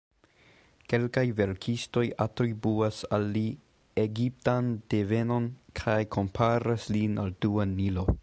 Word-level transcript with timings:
Kelkaj 0.91 1.23
verkistoj 1.39 2.03
atribuas 2.25 3.01
al 3.17 3.27
li 3.35 3.43
egiptan 4.05 4.73
devenon, 4.95 5.49
kaj 5.83 5.99
komparas 6.19 6.89
lin 6.99 7.25
al 7.25 7.33
dua 7.47 7.71
Nilo. 7.77 8.11